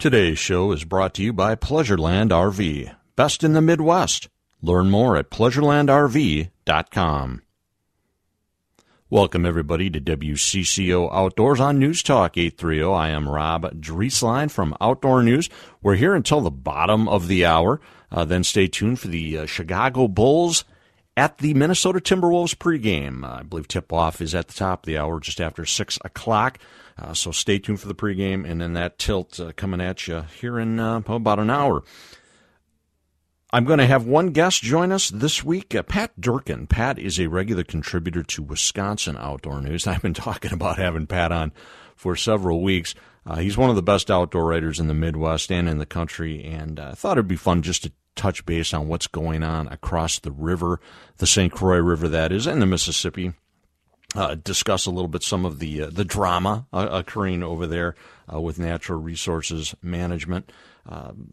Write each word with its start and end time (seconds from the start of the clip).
Today's 0.00 0.38
show 0.38 0.72
is 0.72 0.84
brought 0.84 1.14
to 1.14 1.22
you 1.22 1.32
by 1.34 1.54
Pleasureland 1.54 2.30
RV, 2.30 2.96
best 3.16 3.44
in 3.44 3.52
the 3.52 3.60
Midwest. 3.60 4.30
Learn 4.62 4.88
more 4.88 5.18
at 5.18 5.28
pleasurelandrv.com. 5.28 7.42
Welcome, 9.10 9.44
everybody, 9.44 9.90
to 9.90 10.00
WCCO 10.00 11.12
Outdoors 11.12 11.60
on 11.60 11.78
News 11.78 12.02
Talk 12.02 12.38
830. 12.38 12.84
I 12.84 13.10
am 13.10 13.28
Rob 13.28 13.78
Drieslein 13.78 14.50
from 14.50 14.74
Outdoor 14.80 15.22
News. 15.22 15.50
We're 15.82 15.96
here 15.96 16.14
until 16.14 16.40
the 16.40 16.50
bottom 16.50 17.06
of 17.06 17.28
the 17.28 17.44
hour. 17.44 17.78
Uh, 18.10 18.24
then 18.24 18.42
stay 18.42 18.68
tuned 18.68 19.00
for 19.00 19.08
the 19.08 19.36
uh, 19.36 19.44
Chicago 19.44 20.08
Bulls 20.08 20.64
at 21.16 21.38
the 21.38 21.54
Minnesota 21.54 22.00
Timberwolves 22.00 22.54
pregame. 22.54 23.24
Uh, 23.24 23.40
I 23.40 23.42
believe 23.42 23.68
tip 23.68 23.92
off 23.92 24.20
is 24.20 24.34
at 24.34 24.48
the 24.48 24.54
top 24.54 24.82
of 24.82 24.86
the 24.86 24.98
hour, 24.98 25.20
just 25.20 25.40
after 25.40 25.64
6 25.64 25.98
o'clock. 26.04 26.58
Uh, 26.98 27.14
so 27.14 27.30
stay 27.30 27.58
tuned 27.58 27.80
for 27.80 27.88
the 27.88 27.94
pregame 27.94 28.48
and 28.48 28.60
then 28.60 28.74
that 28.74 28.98
tilt 28.98 29.40
uh, 29.40 29.52
coming 29.56 29.80
at 29.80 30.06
you 30.06 30.22
here 30.40 30.58
in 30.58 30.78
uh, 30.78 31.00
about 31.08 31.38
an 31.38 31.50
hour. 31.50 31.82
I'm 33.52 33.64
going 33.64 33.80
to 33.80 33.86
have 33.86 34.06
one 34.06 34.30
guest 34.30 34.62
join 34.62 34.92
us 34.92 35.10
this 35.10 35.42
week, 35.42 35.74
uh, 35.74 35.82
Pat 35.82 36.20
Durkin. 36.20 36.68
Pat 36.68 37.00
is 37.00 37.18
a 37.18 37.26
regular 37.26 37.64
contributor 37.64 38.22
to 38.22 38.42
Wisconsin 38.42 39.16
Outdoor 39.18 39.60
News. 39.60 39.86
I've 39.88 40.02
been 40.02 40.14
talking 40.14 40.52
about 40.52 40.78
having 40.78 41.06
Pat 41.06 41.32
on 41.32 41.52
for 41.96 42.14
several 42.14 42.62
weeks. 42.62 42.94
Uh, 43.26 43.36
he's 43.36 43.56
one 43.56 43.68
of 43.68 43.76
the 43.76 43.82
best 43.82 44.10
outdoor 44.10 44.46
writers 44.46 44.78
in 44.78 44.86
the 44.86 44.94
Midwest 44.94 45.50
and 45.50 45.68
in 45.68 45.78
the 45.78 45.86
country, 45.86 46.42
and 46.44 46.80
I 46.80 46.92
thought 46.92 47.18
it'd 47.18 47.28
be 47.28 47.36
fun 47.36 47.62
just 47.62 47.82
to 47.82 47.92
touch 48.20 48.44
base 48.44 48.74
on 48.74 48.86
what's 48.86 49.06
going 49.06 49.42
on 49.42 49.66
across 49.68 50.18
the 50.18 50.30
river, 50.30 50.78
the 51.16 51.26
St. 51.26 51.50
Croix 51.50 51.78
River, 51.78 52.06
that 52.08 52.32
is, 52.32 52.46
and 52.46 52.60
the 52.60 52.66
Mississippi. 52.66 53.32
Uh, 54.14 54.34
discuss 54.34 54.86
a 54.86 54.90
little 54.90 55.08
bit 55.08 55.22
some 55.22 55.46
of 55.46 55.60
the 55.60 55.82
uh, 55.82 55.90
the 55.90 56.04
drama 56.04 56.66
uh, 56.72 56.88
occurring 56.90 57.44
over 57.44 57.66
there 57.66 57.94
uh, 58.32 58.40
with 58.40 58.58
natural 58.58 59.00
resources 59.00 59.72
management. 59.82 60.50
Um, 60.84 61.32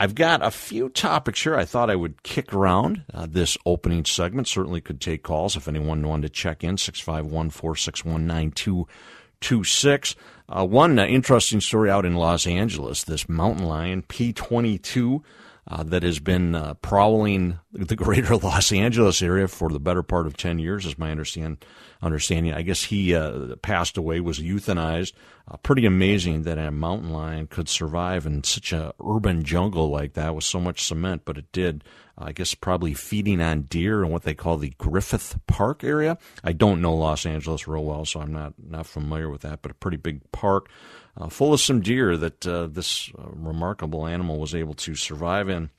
I've 0.00 0.16
got 0.16 0.44
a 0.44 0.50
few 0.50 0.88
topics 0.88 1.42
here 1.44 1.56
I 1.56 1.64
thought 1.64 1.88
I 1.88 1.96
would 1.96 2.24
kick 2.24 2.52
around 2.52 3.04
uh, 3.14 3.26
this 3.30 3.56
opening 3.64 4.04
segment. 4.04 4.48
Certainly 4.48 4.80
could 4.80 5.00
take 5.00 5.22
calls 5.22 5.56
if 5.56 5.68
anyone 5.68 6.06
wanted 6.06 6.28
to 6.28 6.34
check 6.34 6.64
in, 6.64 6.76
651 6.76 7.50
461 7.50 8.26
9226. 8.26 10.16
Uh, 10.48 10.66
one 10.66 10.98
uh, 10.98 11.06
interesting 11.06 11.60
story 11.60 11.90
out 11.90 12.04
in 12.04 12.16
Los 12.16 12.44
Angeles 12.44 13.04
this 13.04 13.28
mountain 13.28 13.66
lion, 13.66 14.02
P22, 14.02 15.22
uh, 15.66 15.82
that 15.82 16.02
has 16.02 16.18
been 16.18 16.54
uh, 16.54 16.74
prowling 16.74 17.58
the 17.72 17.96
greater 17.96 18.36
Los 18.42 18.72
Angeles 18.72 19.22
area 19.22 19.48
for 19.48 19.70
the 19.70 19.80
better 19.80 20.02
part 20.02 20.26
of 20.26 20.36
10 20.36 20.58
years, 20.58 20.84
as 20.84 20.98
my 20.98 21.10
understand, 21.10 21.64
understanding. 22.02 22.52
I 22.52 22.62
guess 22.62 22.84
he 22.84 23.14
uh, 23.14 23.56
passed 23.56 23.96
away, 23.96 24.20
was 24.20 24.40
euthanized. 24.40 25.12
Uh, 25.50 25.56
pretty 25.58 25.86
amazing 25.86 26.42
that 26.42 26.58
a 26.58 26.70
mountain 26.70 27.10
lion 27.10 27.46
could 27.46 27.68
survive 27.68 28.26
in 28.26 28.44
such 28.44 28.72
a 28.72 28.92
urban 29.04 29.42
jungle 29.42 29.88
like 29.88 30.14
that 30.14 30.34
with 30.34 30.44
so 30.44 30.60
much 30.60 30.82
cement, 30.82 31.22
but 31.24 31.38
it 31.38 31.50
did. 31.52 31.84
I 32.16 32.30
guess 32.30 32.54
probably 32.54 32.94
feeding 32.94 33.40
on 33.40 33.62
deer 33.62 34.04
in 34.04 34.10
what 34.10 34.22
they 34.22 34.34
call 34.34 34.56
the 34.56 34.72
Griffith 34.78 35.36
Park 35.48 35.82
area. 35.82 36.16
I 36.44 36.52
don't 36.52 36.80
know 36.80 36.94
Los 36.94 37.26
Angeles 37.26 37.66
real 37.66 37.84
well, 37.84 38.04
so 38.04 38.20
I'm 38.20 38.32
not 38.32 38.54
not 38.56 38.86
familiar 38.86 39.28
with 39.28 39.40
that, 39.40 39.62
but 39.62 39.72
a 39.72 39.74
pretty 39.74 39.96
big 39.96 40.20
park 40.30 40.68
uh, 41.16 41.28
full 41.28 41.52
of 41.52 41.60
some 41.60 41.80
deer 41.80 42.16
that 42.16 42.46
uh, 42.46 42.66
this 42.66 43.10
uh, 43.18 43.28
remarkable 43.30 44.06
animal 44.06 44.38
was 44.38 44.54
able 44.54 44.74
to 44.74 44.94
survive 44.94 45.48
in. 45.48 45.70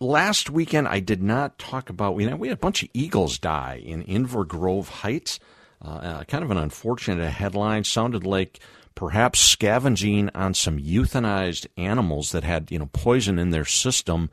Last 0.00 0.48
weekend, 0.48 0.88
I 0.88 1.00
did 1.00 1.22
not 1.22 1.58
talk 1.58 1.90
about. 1.90 2.14
We, 2.14 2.26
we 2.34 2.48
had 2.48 2.56
a 2.56 2.60
bunch 2.60 2.82
of 2.82 2.88
eagles 2.94 3.38
die 3.38 3.82
in 3.84 4.02
Inver 4.04 4.48
Grove 4.48 4.88
Heights. 4.88 5.38
Uh, 5.84 5.88
uh, 5.88 6.24
kind 6.24 6.44
of 6.44 6.50
an 6.50 6.56
unfortunate 6.56 7.30
headline. 7.30 7.84
Sounded 7.84 8.24
like 8.24 8.60
perhaps 8.94 9.40
scavenging 9.40 10.30
on 10.34 10.54
some 10.54 10.78
euthanized 10.78 11.66
animals 11.76 12.32
that 12.32 12.44
had 12.44 12.70
you 12.70 12.78
know 12.78 12.88
poison 12.92 13.38
in 13.38 13.50
their 13.50 13.64
system 13.64 14.30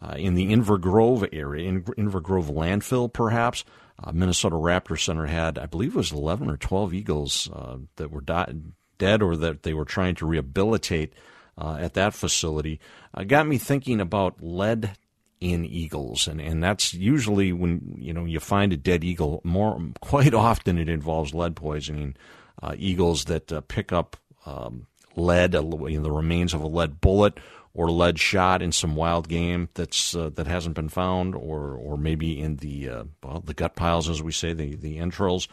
uh, 0.00 0.14
in 0.16 0.34
the 0.34 0.52
Inver 0.52 0.80
Grove 0.80 1.24
area, 1.32 1.68
in 1.68 1.82
Inver 1.82 2.22
Grove 2.22 2.46
landfill, 2.46 3.12
perhaps 3.12 3.64
uh, 4.02 4.12
Minnesota 4.12 4.56
Raptor 4.56 4.98
Center 4.98 5.26
had, 5.26 5.58
I 5.58 5.66
believe 5.66 5.94
it 5.94 5.98
was 5.98 6.12
11 6.12 6.50
or 6.50 6.56
12 6.56 6.94
eagles 6.94 7.50
uh, 7.52 7.78
that 7.96 8.10
were 8.10 8.20
di- 8.20 8.54
dead 8.98 9.22
or 9.22 9.36
that 9.36 9.62
they 9.62 9.74
were 9.74 9.84
trying 9.84 10.14
to 10.16 10.26
rehabilitate 10.26 11.12
uh, 11.58 11.78
at 11.80 11.94
that 11.94 12.14
facility. 12.14 12.80
Uh, 13.14 13.24
got 13.24 13.46
me 13.46 13.58
thinking 13.58 14.00
about 14.00 14.42
lead 14.42 14.96
in 15.40 15.64
eagles, 15.64 16.26
and, 16.26 16.40
and 16.40 16.62
that's 16.62 16.94
usually 16.94 17.52
when 17.52 17.96
you 17.98 18.12
know 18.12 18.24
you 18.24 18.40
find 18.40 18.72
a 18.72 18.76
dead 18.76 19.04
eagle. 19.04 19.40
More 19.44 19.80
quite 20.00 20.34
often, 20.34 20.78
it 20.78 20.88
involves 20.88 21.34
lead 21.34 21.56
poisoning. 21.56 22.16
Uh, 22.62 22.74
eagles 22.78 23.26
that 23.26 23.52
uh, 23.52 23.60
pick 23.62 23.92
up 23.92 24.16
um, 24.46 24.86
lead, 25.14 25.52
you 25.52 25.60
know, 25.62 26.02
the 26.02 26.10
remains 26.10 26.54
of 26.54 26.62
a 26.62 26.66
lead 26.66 27.00
bullet 27.00 27.38
or 27.76 27.90
lead 27.90 28.18
shot 28.18 28.62
in 28.62 28.72
some 28.72 28.96
wild 28.96 29.28
game 29.28 29.68
that's 29.74 30.16
uh, 30.16 30.30
that 30.30 30.46
hasn't 30.46 30.74
been 30.74 30.88
found, 30.88 31.34
or 31.34 31.74
or 31.74 31.98
maybe 31.98 32.40
in 32.40 32.56
the 32.56 32.88
uh, 32.88 33.04
well, 33.22 33.42
the 33.44 33.52
gut 33.52 33.76
piles, 33.76 34.08
as 34.08 34.22
we 34.22 34.32
say, 34.32 34.54
the 34.54 34.74
the 34.74 34.98
entrails. 34.98 35.46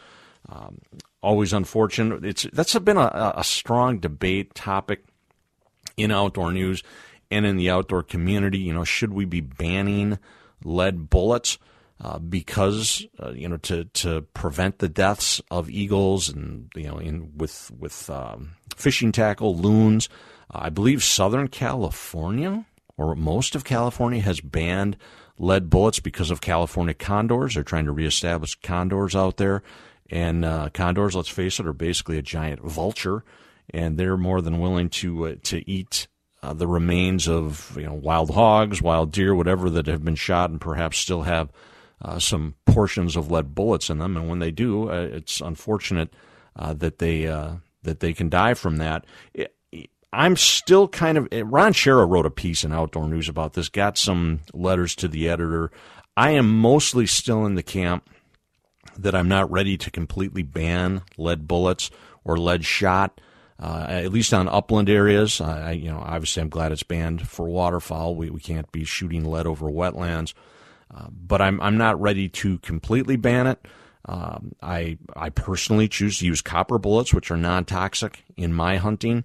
Um, 0.48 0.80
always 1.22 1.52
unfortunate. 1.52 2.24
It's 2.24 2.46
that's 2.50 2.76
been 2.78 2.96
a, 2.96 3.34
a 3.36 3.44
strong 3.44 3.98
debate 3.98 4.54
topic 4.54 5.04
in 5.98 6.10
outdoor 6.10 6.50
news 6.50 6.82
and 7.30 7.44
in 7.44 7.58
the 7.58 7.68
outdoor 7.68 8.02
community. 8.02 8.58
You 8.58 8.72
know, 8.72 8.84
should 8.84 9.12
we 9.12 9.26
be 9.26 9.42
banning 9.42 10.18
lead 10.64 11.10
bullets? 11.10 11.58
Uh, 12.00 12.18
because 12.18 13.06
uh, 13.22 13.30
you 13.32 13.48
know 13.48 13.58
to 13.58 13.84
to 13.84 14.22
prevent 14.32 14.78
the 14.78 14.88
deaths 14.88 15.42
of 15.50 15.70
eagles 15.70 16.28
and 16.28 16.70
you 16.74 16.88
know 16.88 16.98
in 16.98 17.36
with 17.36 17.70
with 17.78 18.08
um, 18.08 18.52
fishing 18.76 19.12
tackle 19.12 19.56
loons 19.56 20.08
I 20.50 20.70
believe 20.70 21.02
Southern 21.02 21.48
California 21.48 22.66
or 22.96 23.14
most 23.16 23.54
of 23.56 23.64
California 23.64 24.20
has 24.20 24.40
banned 24.40 24.96
lead 25.36 25.68
bullets 25.68 25.98
because 25.98 26.30
of 26.30 26.40
California 26.40 26.94
condors. 26.94 27.54
They're 27.54 27.64
trying 27.64 27.86
to 27.86 27.92
reestablish 27.92 28.54
condors 28.56 29.16
out 29.16 29.36
there. 29.36 29.62
And 30.10 30.44
uh, 30.44 30.68
condors, 30.72 31.16
let's 31.16 31.28
face 31.28 31.58
it, 31.58 31.66
are 31.66 31.72
basically 31.72 32.18
a 32.18 32.22
giant 32.22 32.60
vulture, 32.60 33.24
and 33.70 33.98
they're 33.98 34.18
more 34.18 34.42
than 34.42 34.60
willing 34.60 34.90
to 34.90 35.28
uh, 35.28 35.34
to 35.44 35.68
eat 35.68 36.08
uh, 36.42 36.52
the 36.52 36.68
remains 36.68 37.26
of 37.26 37.74
you 37.76 37.86
know 37.86 37.94
wild 37.94 38.30
hogs, 38.30 38.82
wild 38.82 39.12
deer, 39.12 39.34
whatever 39.34 39.70
that 39.70 39.86
have 39.86 40.04
been 40.04 40.14
shot, 40.14 40.50
and 40.50 40.60
perhaps 40.60 40.98
still 40.98 41.22
have 41.22 41.50
uh, 42.02 42.18
some 42.18 42.54
portions 42.66 43.16
of 43.16 43.30
lead 43.30 43.54
bullets 43.54 43.88
in 43.88 43.96
them. 43.96 44.14
And 44.14 44.28
when 44.28 44.40
they 44.40 44.50
do, 44.50 44.90
uh, 44.90 45.08
it's 45.10 45.40
unfortunate 45.40 46.12
uh, 46.54 46.74
that 46.74 46.98
they 46.98 47.26
that 47.84 48.00
they 48.00 48.12
can 48.12 48.28
die 48.28 48.54
from 48.54 48.76
that. 48.78 49.04
It, 49.32 49.54
I'm 50.12 50.36
still 50.36 50.86
kind 50.88 51.18
of. 51.18 51.28
Ron 51.32 51.72
Schara 51.72 52.08
wrote 52.08 52.26
a 52.26 52.30
piece 52.30 52.64
in 52.64 52.72
Outdoor 52.72 53.08
News 53.08 53.28
about 53.28 53.54
this, 53.54 53.68
got 53.68 53.98
some 53.98 54.40
letters 54.52 54.94
to 54.96 55.08
the 55.08 55.28
editor. 55.28 55.70
I 56.16 56.30
am 56.30 56.48
mostly 56.48 57.06
still 57.06 57.44
in 57.46 57.56
the 57.56 57.62
camp 57.62 58.08
that 58.96 59.14
I'm 59.14 59.28
not 59.28 59.50
ready 59.50 59.76
to 59.76 59.90
completely 59.90 60.42
ban 60.42 61.02
lead 61.16 61.48
bullets 61.48 61.90
or 62.22 62.36
lead 62.36 62.64
shot. 62.64 63.20
Uh, 63.58 63.86
at 63.88 64.12
least 64.12 64.34
on 64.34 64.48
upland 64.48 64.90
areas, 64.90 65.40
I, 65.40 65.72
you 65.72 65.88
know, 65.88 65.98
obviously 65.98 66.42
I'm 66.42 66.48
glad 66.48 66.72
it's 66.72 66.82
banned 66.82 67.28
for 67.28 67.48
waterfowl. 67.48 68.16
We, 68.16 68.28
we 68.28 68.40
can't 68.40 68.70
be 68.72 68.84
shooting 68.84 69.24
lead 69.24 69.46
over 69.46 69.66
wetlands, 69.66 70.34
uh, 70.92 71.06
but 71.10 71.40
I'm 71.40 71.60
I'm 71.60 71.76
not 71.76 72.00
ready 72.00 72.28
to 72.28 72.58
completely 72.58 73.16
ban 73.16 73.46
it. 73.46 73.64
Um, 74.06 74.52
I 74.62 74.98
I 75.16 75.30
personally 75.30 75.88
choose 75.88 76.18
to 76.18 76.26
use 76.26 76.42
copper 76.42 76.78
bullets, 76.78 77.14
which 77.14 77.30
are 77.30 77.36
non 77.36 77.64
toxic 77.64 78.24
in 78.36 78.52
my 78.52 78.76
hunting. 78.76 79.24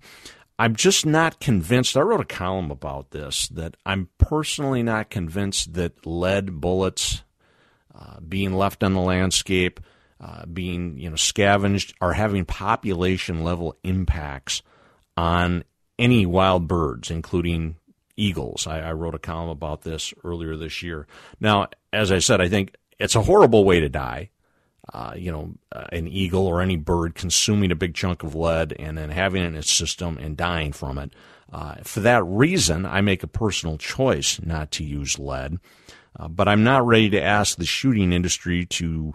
I'm 0.58 0.76
just 0.76 1.06
not 1.06 1.40
convinced. 1.40 1.96
I 1.96 2.02
wrote 2.02 2.22
a 2.22 2.26
column 2.26 2.72
about 2.72 3.12
this 3.12 3.48
that 3.50 3.76
I'm 3.86 4.10
personally 4.18 4.84
not 4.84 5.10
convinced 5.10 5.74
that 5.74 6.06
lead 6.06 6.60
bullets 6.60 7.24
uh, 7.94 8.20
being 8.20 8.54
left 8.54 8.84
on 8.84 8.94
the 8.94 9.02
landscape, 9.02 9.80
uh, 10.22 10.46
being 10.46 10.98
you 10.98 11.10
know 11.10 11.16
scavenged, 11.16 11.94
are 12.00 12.14
having 12.14 12.46
population 12.46 13.44
level 13.44 13.78
impacts 13.84 14.62
on 15.18 15.66
any 15.98 16.26
wild 16.26 16.68
birds, 16.70 17.12
including 17.12 17.76
eagles. 18.16 18.66
I, 18.66 18.80
I 18.80 18.94
wrote 18.94 19.16
a 19.16 19.20
column 19.20 19.50
about 19.50 19.82
this 19.82 20.14
earlier 20.24 20.56
this 20.56 20.82
year. 20.82 21.06
Now, 21.42 21.68
as 21.92 22.12
I 22.14 22.20
said, 22.20 22.40
I 22.40 22.48
think 22.48 22.76
it's 22.98 23.16
a 23.16 23.24
horrible 23.24 23.66
way 23.66 23.82
to 23.82 23.90
die 23.90 24.30
uh, 24.94 25.14
you 25.16 25.32
know, 25.32 25.54
uh, 25.72 25.86
an 25.92 26.08
eagle 26.08 26.48
or 26.48 26.62
any 26.62 26.78
bird 26.78 27.16
consuming 27.16 27.72
a 27.72 27.76
big 27.76 27.94
chunk 27.94 28.24
of 28.24 28.36
lead 28.36 28.74
and 28.80 28.98
then 28.98 29.10
having 29.10 29.44
it 29.44 29.48
in 29.48 29.56
its 29.56 29.72
system 29.72 30.18
and 30.18 30.38
dying 30.38 30.72
from 30.72 30.98
it. 30.98 31.14
Uh, 31.52 31.76
for 31.84 32.00
that 32.02 32.24
reason, 32.24 32.86
I 32.86 33.02
make 33.02 33.24
a 33.24 33.28
personal 33.28 33.78
choice 33.78 34.40
not 34.42 34.72
to 34.72 34.84
use 34.84 35.18
lead, 35.18 35.58
uh, 36.20 36.28
but 36.28 36.48
I'm 36.48 36.64
not 36.64 36.86
ready 36.86 37.10
to 37.12 37.22
ask 37.22 37.58
the 37.58 37.66
shooting 37.66 38.14
industry 38.14 38.66
to 38.66 39.14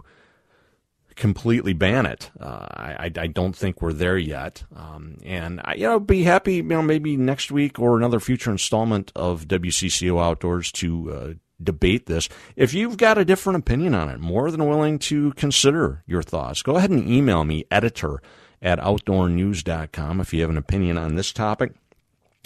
completely 1.15 1.73
ban 1.73 2.05
it. 2.05 2.29
Uh, 2.39 2.67
I, 2.71 3.11
I, 3.15 3.27
don't 3.27 3.55
think 3.55 3.81
we're 3.81 3.93
there 3.93 4.17
yet. 4.17 4.63
Um, 4.75 5.17
and 5.23 5.61
I, 5.63 5.75
you 5.75 5.87
know, 5.87 5.99
be 5.99 6.23
happy, 6.23 6.55
you 6.55 6.63
know, 6.63 6.81
maybe 6.81 7.15
next 7.15 7.51
week 7.51 7.79
or 7.79 7.97
another 7.97 8.19
future 8.19 8.51
installment 8.51 9.13
of 9.15 9.47
WCCO 9.47 10.21
Outdoors 10.21 10.73
to 10.73 11.11
uh, 11.11 11.33
debate 11.61 12.05
this. 12.05 12.29
If 12.55 12.73
you've 12.73 12.97
got 12.97 13.17
a 13.17 13.25
different 13.25 13.59
opinion 13.59 13.95
on 13.95 14.09
it, 14.09 14.19
more 14.19 14.51
than 14.51 14.67
willing 14.67 14.99
to 14.99 15.33
consider 15.33 16.03
your 16.05 16.23
thoughts. 16.23 16.61
Go 16.61 16.77
ahead 16.77 16.91
and 16.91 17.07
email 17.07 17.43
me, 17.43 17.65
editor 17.71 18.21
at 18.61 18.79
outdoornews.com 18.79 20.21
if 20.21 20.33
you 20.33 20.41
have 20.41 20.49
an 20.49 20.57
opinion 20.57 20.97
on 20.97 21.15
this 21.15 21.31
topic 21.31 21.73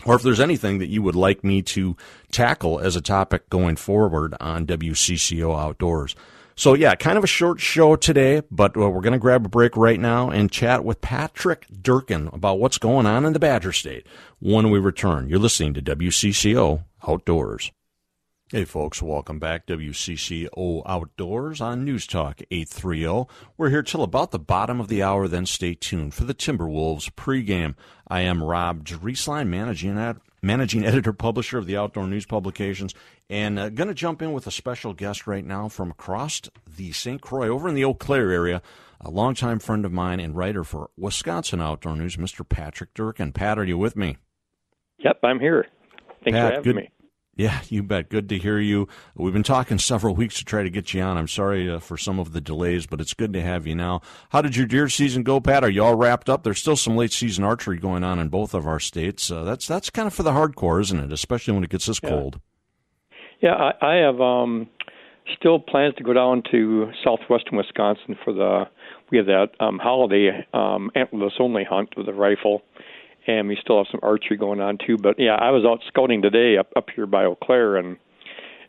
or 0.06 0.16
if 0.16 0.22
there's 0.22 0.40
anything 0.40 0.80
that 0.80 0.88
you 0.88 1.02
would 1.02 1.16
like 1.16 1.44
me 1.44 1.62
to 1.62 1.96
tackle 2.32 2.80
as 2.80 2.96
a 2.96 3.02
topic 3.02 3.50
going 3.50 3.76
forward 3.76 4.36
on 4.40 4.66
WCCO 4.66 5.60
Outdoors. 5.60 6.16
So, 6.56 6.74
yeah, 6.74 6.96
kind 6.96 7.18
of 7.18 7.24
a 7.24 7.28
short 7.28 7.62
show 7.62 7.96
today, 7.96 8.42
but 8.52 8.76
uh, 8.76 8.90
we're 8.90 9.02
going 9.02 9.14
to 9.14 9.20
grab 9.20 9.46
a 9.46 9.50
break 9.50 9.78
right 9.78 10.00
now 10.00 10.30
and 10.30 10.52
chat 10.52 10.84
with 10.84 11.00
Patrick 11.00 11.66
Durkin 11.82 12.30
about 12.34 12.60
what's 12.60 12.78
going 12.78 13.06
on 13.06 13.26
in 13.26 13.32
the 13.32 13.40
Badger 13.40 13.72
State 13.72 14.06
when 14.40 14.70
we 14.70 14.78
return. 14.78 15.30
You're 15.30 15.40
listening 15.40 15.74
to 15.76 15.82
WCCO 15.82 16.84
Outdoors. 17.08 17.72
Hey, 18.52 18.66
folks, 18.66 19.00
welcome 19.00 19.38
back. 19.38 19.68
WCCO 19.68 20.82
Outdoors 20.84 21.62
on 21.62 21.86
News 21.86 22.08
Talk 22.08 22.42
830. 22.50 23.32
We're 23.58 23.70
here 23.70 23.84
till 23.84 24.02
about 24.02 24.32
the 24.32 24.40
bottom 24.40 24.80
of 24.80 24.88
the 24.88 25.04
hour, 25.04 25.28
then 25.28 25.46
stay 25.46 25.76
tuned 25.76 26.16
for 26.16 26.24
the 26.24 26.34
Timberwolves 26.34 27.12
pregame. 27.12 27.76
I 28.08 28.22
am 28.22 28.44
Rob 28.44 28.84
Drieslein, 28.84 29.50
managing 29.50 30.16
managing 30.42 30.84
editor 30.84 31.14
publisher 31.14 31.60
of 31.60 31.68
the 31.68 31.78
Outdoor 31.78 32.08
News 32.08 32.26
Publications, 32.26 32.96
and 33.30 33.60
uh, 33.60 33.70
going 33.70 33.88
to 33.88 33.94
jump 33.94 34.20
in 34.20 34.34
with 34.34 34.48
a 34.48 34.52
special 34.52 34.96
guest 34.96 35.28
right 35.28 35.46
now 35.46 35.70
from 35.70 35.92
across 35.92 36.42
the 36.76 36.92
St. 36.92 37.22
Croix 37.22 37.50
over 37.50 37.70
in 37.70 37.76
the 37.76 37.86
Eau 37.86 37.94
Claire 37.94 38.32
area, 38.32 38.64
a 39.00 39.12
longtime 39.12 39.60
friend 39.60 39.86
of 39.86 39.92
mine 39.92 40.20
and 40.20 40.36
writer 40.36 40.64
for 40.64 40.90
Wisconsin 40.98 41.62
Outdoor 41.62 41.96
News, 41.96 42.18
Mr. 42.18 42.50
Patrick 42.50 42.96
Durkin. 42.96 43.32
Pat, 43.32 43.60
are 43.60 43.64
you 43.64 43.78
with 43.78 43.96
me? 43.96 44.18
Yep, 44.98 45.20
I'm 45.22 45.40
here. 45.40 45.68
Thanks 46.24 46.36
Pat, 46.36 46.48
for 46.50 46.56
having 46.56 46.64
good, 46.64 46.76
me. 46.78 46.90
Yeah, 47.40 47.62
you 47.70 47.84
bet. 47.84 48.10
Good 48.10 48.28
to 48.30 48.38
hear 48.38 48.60
you. 48.60 48.90
We've 49.16 49.32
been 49.32 49.44
talking 49.44 49.80
several 49.80 50.14
weeks 50.14 50.40
to 50.40 50.44
try 50.44 50.62
to 50.62 50.70
get 50.70 50.94
you 50.94 51.02
on. 51.02 51.16
I'm 51.16 51.30
sorry 51.30 51.72
uh, 51.72 51.80
for 51.80 51.96
some 51.96 52.20
of 52.20 52.34
the 52.34 52.42
delays, 52.42 52.86
but 52.86 53.00
it's 53.00 53.14
good 53.14 53.32
to 53.32 53.42
have 53.42 53.66
you 53.66 53.76
now. 53.76 54.02
How 54.32 54.42
did 54.42 54.58
your 54.58 54.66
deer 54.66 54.90
season 54.90 55.24
go, 55.24 55.40
Pat? 55.40 55.64
Are 55.64 55.70
you 55.70 55.82
all 55.82 55.96
wrapped 55.96 56.28
up? 56.30 56.44
There's 56.44 56.60
still 56.60 56.76
some 56.76 56.98
late 56.98 57.14
season 57.14 57.46
archery 57.46 57.78
going 57.78 58.04
on 58.04 58.20
in 58.20 58.28
both 58.28 58.54
of 58.54 58.68
our 58.68 58.82
states. 58.82 59.32
Uh, 59.32 59.46
that's 59.46 59.68
that's 59.68 59.90
kind 59.90 60.06
of 60.06 60.14
for 60.14 60.24
the 60.24 60.34
hardcore, 60.34 60.82
isn't 60.82 61.00
it? 61.00 61.14
Especially 61.14 61.54
when 61.54 61.64
it 61.64 61.70
gets 61.70 61.86
this 61.86 62.02
yeah. 62.04 62.10
cold. 62.10 62.42
Yeah, 63.40 63.54
I, 63.54 63.86
I 63.88 63.96
have 64.06 64.20
um, 64.20 64.68
still 65.34 65.60
plans 65.60 65.96
to 65.96 66.04
go 66.04 66.12
down 66.12 66.44
to 66.52 66.92
southwestern 67.02 67.56
Wisconsin 67.56 68.18
for 68.22 68.34
the 68.34 68.66
we 69.12 69.18
have 69.18 69.28
that 69.28 69.52
um, 69.62 69.80
holiday 69.80 70.46
um, 70.54 70.92
antlerless 70.94 71.40
only 71.40 71.64
hunt 71.64 71.94
with 71.96 72.10
a 72.10 72.14
rifle 72.14 72.64
and 73.30 73.48
we 73.48 73.58
still 73.62 73.78
have 73.78 73.88
some 73.92 74.00
archery 74.02 74.38
going 74.38 74.60
on 74.60 74.78
too. 74.78 74.98
But 74.98 75.20
yeah, 75.20 75.36
I 75.36 75.52
was 75.52 75.64
out 75.66 75.82
scouting 75.88 76.22
today 76.22 76.58
up 76.58 76.72
up 76.76 76.90
here 76.96 77.06
by 77.06 77.26
Eau 77.26 77.36
Claire, 77.36 77.78
and 77.78 77.98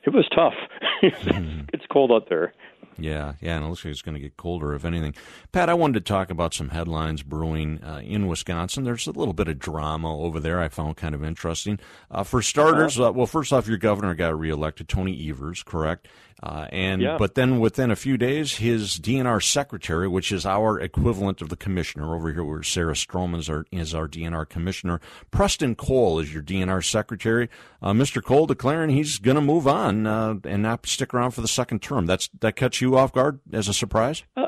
it 0.05 0.11
was 0.11 0.29
tough. 0.35 0.55
it's 1.03 1.87
cold 1.91 2.13
out 2.13 2.29
there. 2.29 2.53
Yeah, 2.99 3.35
yeah, 3.41 3.57
and 3.57 3.65
it 3.65 3.69
looks 3.69 3.85
like 3.85 3.93
it's 3.93 4.03
going 4.03 4.15
to 4.15 4.21
get 4.21 4.37
colder, 4.37 4.75
if 4.75 4.85
anything. 4.85 5.15
Pat, 5.53 5.69
I 5.69 5.75
wanted 5.75 6.05
to 6.05 6.13
talk 6.13 6.31
about 6.31 6.55
some 6.55 6.71
headlines 6.71 7.23
brewing 7.23 7.83
uh, 7.83 8.01
in 8.05 8.27
Wisconsin. 8.27 8.85
There's 8.85 9.07
a 9.07 9.13
little 9.13 9.33
bit 9.33 9.49
of 9.49 9.59
drama 9.59 10.19
over 10.19 10.41
there 10.41 10.61
I 10.61 10.69
found 10.69 10.97
kind 10.97 11.15
of 11.15 11.25
interesting. 11.25 11.79
Uh, 12.11 12.25
for 12.25 12.43
starters, 12.43 13.01
uh, 13.01 13.13
well, 13.13 13.27
first 13.27 13.53
off, 13.53 13.69
your 13.69 13.79
governor 13.79 14.15
got 14.15 14.39
reelected, 14.39 14.89
Tony 14.89 15.29
Evers, 15.29 15.63
correct? 15.63 16.09
Uh, 16.43 16.67
and 16.73 17.03
yeah. 17.03 17.19
but 17.19 17.35
then 17.35 17.61
within 17.61 17.91
a 17.91 17.97
few 17.97 18.17
days, 18.17 18.57
his 18.57 18.99
DNR 18.99 19.43
secretary, 19.43 20.09
which 20.09 20.33
is 20.33 20.47
our 20.47 20.81
equivalent 20.81 21.43
of 21.43 21.51
the 21.51 21.57
commissioner 21.57 22.15
over 22.15 22.33
here, 22.33 22.43
where 22.43 22.63
Sarah 22.63 22.95
Strommen 22.95 23.39
is 23.39 23.51
our, 23.51 23.67
is 23.71 23.95
our 23.95 24.09
DNR 24.09 24.49
commissioner, 24.49 25.01
Preston 25.31 25.75
Cole 25.75 26.19
is 26.19 26.33
your 26.33 26.43
DNR 26.43 26.83
secretary. 26.83 27.51
Uh, 27.83 27.93
Mr. 27.93 28.23
Cole 28.25 28.47
declaring 28.47 28.91
he's 28.91 29.19
going 29.19 29.35
to 29.35 29.43
move 29.43 29.69
on 29.69 30.07
uh, 30.07 30.37
and 30.45 30.63
not 30.63 30.87
stick 30.87 31.13
around 31.13 31.33
for 31.33 31.43
the 31.43 31.49
second 31.49 31.83
term. 31.83 32.07
That's 32.07 32.31
that 32.41 32.57
you 32.81 32.97
off 32.97 33.13
guard 33.13 33.41
as 33.53 33.69
a 33.69 33.75
surprise. 33.75 34.25
Uh, 34.37 34.47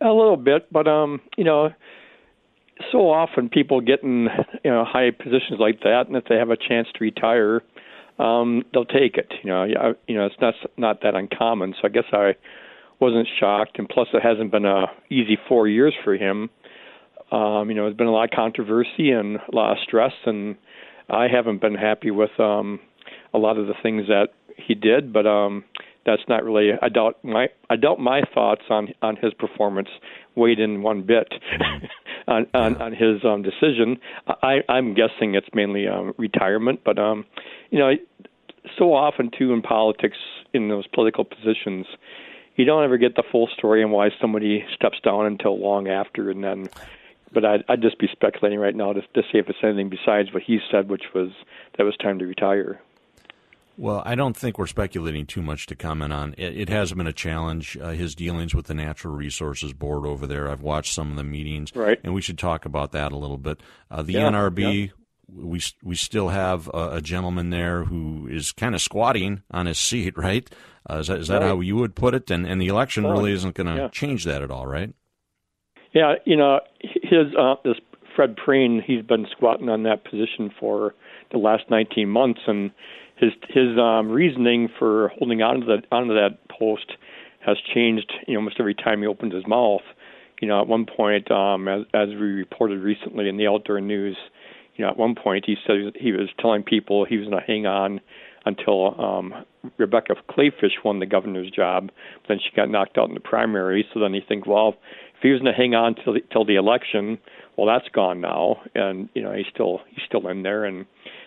a 0.00 0.12
little 0.12 0.36
bit, 0.36 0.72
but 0.72 0.88
um, 0.88 1.20
you 1.36 1.44
know, 1.44 1.70
so 2.90 3.10
often 3.10 3.48
people 3.48 3.80
get 3.80 4.02
in 4.02 4.28
you 4.64 4.70
know 4.70 4.84
high 4.84 5.10
positions 5.10 5.58
like 5.58 5.80
that, 5.80 6.04
and 6.06 6.16
if 6.16 6.24
they 6.24 6.36
have 6.36 6.50
a 6.50 6.56
chance 6.56 6.88
to 6.94 7.04
retire 7.04 7.62
um, 8.20 8.64
they'll 8.72 8.84
take 8.84 9.16
it. 9.16 9.32
You 9.42 9.50
know, 9.50 9.64
you 10.06 10.16
know, 10.16 10.26
it's 10.26 10.36
not 10.40 10.54
not 10.76 11.02
that 11.02 11.14
uncommon. 11.14 11.74
So 11.80 11.88
I 11.88 11.88
guess 11.88 12.04
I 12.12 12.32
wasn't 13.00 13.26
shocked, 13.38 13.78
and 13.78 13.88
plus 13.88 14.08
it 14.12 14.22
hasn't 14.22 14.52
been 14.52 14.66
a 14.66 14.86
easy 15.08 15.38
four 15.48 15.66
years 15.66 15.94
for 16.04 16.14
him. 16.14 16.50
Um, 17.32 17.70
you 17.70 17.76
know, 17.76 17.84
there's 17.84 17.96
been 17.96 18.08
a 18.08 18.12
lot 18.12 18.24
of 18.24 18.30
controversy 18.30 19.10
and 19.10 19.36
a 19.36 19.54
lot 19.54 19.72
of 19.72 19.78
stress, 19.82 20.12
and 20.26 20.56
I 21.08 21.28
haven't 21.28 21.60
been 21.60 21.74
happy 21.74 22.10
with 22.10 22.38
um, 22.38 22.80
a 23.32 23.38
lot 23.38 23.56
of 23.56 23.66
the 23.66 23.74
things 23.82 24.06
that 24.08 24.28
he 24.56 24.74
did. 24.74 25.12
But 25.12 25.26
um, 25.26 25.64
that's 26.06 26.22
not 26.28 26.44
really. 26.44 26.70
I 26.80 26.88
doubt 26.88 27.22
my 27.22 27.48
I 27.68 27.76
doubt 27.76 27.98
my 27.98 28.22
thoughts 28.34 28.62
on 28.70 28.88
on 29.02 29.16
his 29.16 29.34
performance 29.34 29.88
weighed 30.34 30.58
in 30.58 30.82
one 30.82 31.02
bit 31.02 31.32
on, 32.28 32.46
on 32.54 32.76
on 32.80 32.92
his 32.92 33.24
um, 33.24 33.42
decision. 33.42 33.98
I, 34.26 34.58
I'm 34.68 34.94
guessing 34.94 35.34
it's 35.34 35.48
mainly 35.54 35.88
um, 35.88 36.14
retirement, 36.16 36.80
but 36.84 36.98
um, 36.98 37.26
you 37.70 37.78
know, 37.78 37.92
so 38.78 38.94
often 38.94 39.30
too 39.36 39.52
in 39.52 39.62
politics 39.62 40.16
in 40.52 40.68
those 40.68 40.86
political 40.88 41.24
positions, 41.24 41.86
you 42.56 42.64
don't 42.64 42.84
ever 42.84 42.98
get 42.98 43.14
the 43.16 43.24
full 43.30 43.48
story 43.56 43.84
on 43.84 43.90
why 43.90 44.08
somebody 44.20 44.64
steps 44.74 44.98
down 45.04 45.26
until 45.26 45.58
long 45.58 45.88
after, 45.88 46.30
and 46.30 46.42
then. 46.42 46.68
But 47.32 47.44
I'd, 47.44 47.64
I'd 47.68 47.80
just 47.80 47.96
be 48.00 48.08
speculating 48.10 48.58
right 48.58 48.74
now 48.74 48.92
to, 48.92 49.02
to 49.02 49.22
see 49.30 49.38
if 49.38 49.48
it's 49.48 49.60
anything 49.62 49.88
besides 49.88 50.34
what 50.34 50.42
he 50.42 50.58
said, 50.68 50.90
which 50.90 51.04
was 51.14 51.28
that 51.72 51.82
it 51.82 51.84
was 51.84 51.96
time 51.98 52.18
to 52.18 52.26
retire. 52.26 52.80
Well, 53.80 54.02
I 54.04 54.14
don't 54.14 54.36
think 54.36 54.58
we're 54.58 54.66
speculating 54.66 55.24
too 55.24 55.40
much 55.40 55.64
to 55.68 55.74
comment 55.74 56.12
on. 56.12 56.34
It, 56.36 56.54
it 56.54 56.68
has 56.68 56.92
been 56.92 57.06
a 57.06 57.14
challenge, 57.14 57.78
uh, 57.80 57.92
his 57.92 58.14
dealings 58.14 58.54
with 58.54 58.66
the 58.66 58.74
Natural 58.74 59.14
Resources 59.14 59.72
Board 59.72 60.04
over 60.04 60.26
there. 60.26 60.50
I've 60.50 60.60
watched 60.60 60.92
some 60.92 61.10
of 61.10 61.16
the 61.16 61.24
meetings, 61.24 61.74
right. 61.74 61.98
and 62.04 62.12
we 62.12 62.20
should 62.20 62.36
talk 62.38 62.66
about 62.66 62.92
that 62.92 63.10
a 63.10 63.16
little 63.16 63.38
bit. 63.38 63.62
Uh, 63.90 64.02
the 64.02 64.12
yeah, 64.12 64.28
NRB, 64.28 64.86
yeah 64.88 64.92
we 65.34 65.62
we 65.82 65.94
still 65.94 66.28
have 66.28 66.68
a, 66.74 66.96
a, 66.96 67.00
gentleman 67.00 67.50
there 67.50 67.84
who 67.84 68.26
is 68.26 68.52
kind 68.52 68.74
of 68.74 68.82
squatting 68.82 69.42
on 69.50 69.66
his 69.66 69.78
seat, 69.78 70.18
right? 70.18 70.50
Uh, 70.88 70.98
is 70.98 71.06
that, 71.06 71.18
is 71.20 71.28
that 71.28 71.40
right. 71.40 71.48
how 71.48 71.60
you 71.60 71.76
would 71.76 71.94
put 71.94 72.14
it? 72.14 72.30
And 72.30 72.46
and 72.46 72.60
the 72.60 72.66
election 72.66 73.06
oh, 73.06 73.12
really 73.12 73.32
isn't 73.32 73.54
going 73.54 73.68
to 73.68 73.82
yeah. 73.82 73.88
change 73.88 74.24
that 74.24 74.42
at 74.42 74.50
all, 74.50 74.66
right? 74.66 74.92
Yeah, 75.92 76.16
you 76.24 76.36
know, 76.36 76.60
his 76.80 77.34
uh, 77.38 77.54
this 77.64 77.76
Fred 78.14 78.36
Prehn, 78.36 78.82
he's 78.84 79.02
been 79.02 79.26
squatting 79.30 79.68
on 79.68 79.84
that 79.84 80.04
position 80.04 80.52
for 80.58 80.94
the 81.32 81.38
last 81.38 81.64
19 81.70 82.08
months, 82.08 82.40
and 82.46 82.70
his 83.20 83.32
his 83.48 83.78
um, 83.78 84.08
reasoning 84.08 84.68
for 84.78 85.08
holding 85.18 85.42
on 85.42 85.60
to 85.60 85.66
that 85.66 85.86
onto 85.92 86.14
that 86.14 86.38
post 86.48 86.92
has 87.44 87.56
changed. 87.74 88.12
You 88.26 88.34
know, 88.34 88.40
almost 88.40 88.56
every 88.58 88.74
time 88.74 89.00
he 89.00 89.06
opens 89.06 89.34
his 89.34 89.46
mouth. 89.46 89.82
You 90.40 90.48
know, 90.48 90.60
at 90.60 90.68
one 90.68 90.86
point, 90.86 91.30
um, 91.30 91.68
as 91.68 91.82
as 91.94 92.08
we 92.08 92.16
reported 92.16 92.80
recently 92.80 93.28
in 93.28 93.36
the 93.36 93.46
Outdoor 93.46 93.80
News 93.80 94.16
you 94.80 94.86
know, 94.86 94.92
at 94.92 94.96
one 94.96 95.14
point 95.14 95.44
he 95.46 95.56
said 95.66 95.76
he 95.94 96.10
was 96.12 96.30
telling 96.38 96.62
people 96.62 97.04
he 97.04 97.18
was 97.18 97.28
going 97.28 97.38
to 97.38 97.46
hang 97.46 97.66
on 97.66 98.00
until 98.46 98.98
um, 98.98 99.34
Rebecca 99.76 100.14
Kleefisch 100.30 100.82
won 100.82 101.00
the 101.00 101.06
governor's 101.06 101.50
job. 101.50 101.90
Then 102.28 102.38
she 102.38 102.56
got 102.56 102.70
knocked 102.70 102.96
out 102.96 103.08
in 103.08 103.14
the 103.14 103.20
primary. 103.20 103.84
So 103.92 104.00
then 104.00 104.14
you 104.14 104.22
think, 104.26 104.46
well, 104.46 104.76
if 105.14 105.22
he 105.22 105.28
was 105.28 105.42
going 105.42 105.52
to 105.52 105.58
hang 105.58 105.74
on 105.74 105.96
till 106.02 106.14
the, 106.14 106.20
till 106.32 106.46
the 106.46 106.56
election, 106.56 107.18
well, 107.58 107.66
that's 107.66 107.90
gone 107.92 108.22
now, 108.22 108.62
and 108.74 109.10
you 109.12 109.20
know 109.20 109.34
he's 109.34 109.44
still 109.52 109.80
he's 109.90 110.04
still 110.06 110.26
in 110.28 110.42
there. 110.42 110.64
And 110.64 110.86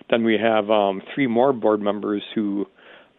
then 0.09 0.23
we 0.23 0.37
have 0.37 0.69
um, 0.69 1.01
three 1.13 1.27
more 1.27 1.53
board 1.53 1.81
members 1.81 2.23
who 2.35 2.67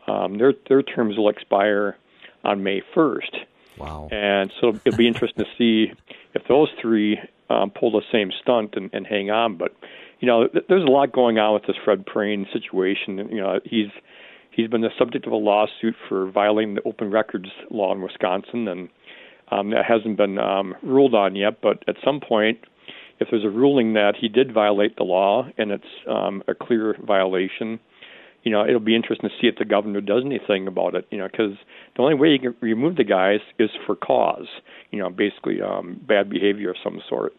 um, 0.07 0.39
their 0.39 0.55
their 0.69 0.83
terms 0.83 1.17
will 1.17 1.29
expire 1.29 1.97
on 2.45 2.63
May 2.63 2.83
1st. 2.95 3.45
Wow! 3.79 4.09
And 4.13 4.53
so 4.61 4.79
it'll 4.85 4.97
be 4.97 5.09
interesting 5.09 5.45
to 5.45 5.51
see 5.57 5.93
if 6.35 6.43
those 6.49 6.69
three 6.81 7.19
um, 7.51 7.71
pull 7.71 7.91
the 7.91 8.03
same 8.13 8.31
stunt 8.43 8.75
and, 8.75 8.91
and 8.93 9.07
hang 9.07 9.31
on. 9.31 9.57
But 9.57 9.75
you 10.21 10.29
know, 10.29 10.47
th- 10.47 10.65
there's 10.69 10.85
a 10.85 10.91
lot 10.91 11.13
going 11.13 11.39
on 11.39 11.55
with 11.55 11.65
this 11.67 11.77
Fred 11.85 12.07
Prehn 12.07 12.51
situation. 12.53 13.19
You 13.31 13.41
know, 13.41 13.61
he's 13.65 13.89
he's 14.51 14.69
been 14.69 14.83
the 14.83 14.91
subject 14.99 15.27
of 15.27 15.33
a 15.33 15.37
lawsuit 15.37 15.95
for 16.09 16.31
violating 16.31 16.75
the 16.75 16.83
open 16.83 17.11
records 17.11 17.49
law 17.71 17.93
in 17.93 18.03
Wisconsin, 18.03 18.69
and 18.69 18.89
um, 19.51 19.71
that 19.71 19.85
hasn't 19.85 20.17
been 20.17 20.39
um, 20.39 20.75
ruled 20.83 21.15
on 21.15 21.37
yet. 21.37 21.61
But 21.61 21.83
at 21.89 21.97
some 22.05 22.21
point, 22.21 22.59
if 23.21 23.29
there's 23.31 23.45
a 23.45 23.51
ruling 23.51 23.95
that 23.95 24.15
he 24.21 24.29
did 24.29 24.53
violate 24.53 24.97
the 24.97 25.05
law 25.05 25.49
and 25.57 25.71
it's 25.71 25.85
um, 26.09 26.43
a 26.49 26.55
clear 26.55 26.97
violation, 27.05 27.79
you 28.43 28.51
know, 28.51 28.67
it'll 28.67 28.81
be 28.81 28.97
interesting 28.97 29.31
to 29.31 29.37
see 29.41 29.47
if 29.47 29.57
the 29.57 29.65
governor 29.65 30.01
does 30.01 30.23
anything 30.25 30.67
about 30.67 30.95
it. 30.95 31.07
You 31.11 31.19
know, 31.19 31.29
because 31.31 31.57
the 31.97 32.03
only 32.03 32.15
way 32.15 32.29
you 32.29 32.39
can 32.39 32.55
remove 32.61 32.97
the 32.97 33.05
guys 33.05 33.41
is 33.59 33.71
for 33.87 33.97
cause. 33.97 34.49
You 34.91 34.99
know, 34.99 35.11
basically 35.11 35.63
um, 35.63 36.01
bad 36.07 36.29
behavior 36.29 36.71
of 36.71 36.77
some 36.83 37.01
sort 37.09 37.35